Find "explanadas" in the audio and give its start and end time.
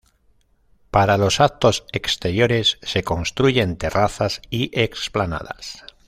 4.73-5.83